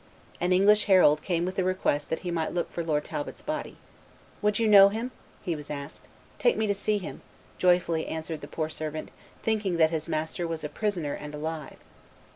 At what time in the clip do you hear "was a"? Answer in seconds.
10.47-10.69